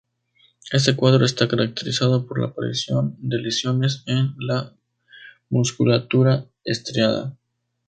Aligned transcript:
Este 0.71 0.95
cuadro 0.95 1.25
está 1.25 1.47
caracterizado 1.47 2.25
por 2.25 2.39
la 2.41 2.47
aparición 2.47 3.13
de 3.19 3.37
lesiones 3.37 4.01
en 4.07 4.33
la 4.39 4.75
musculatura 5.51 6.47
estriada. 6.63 7.37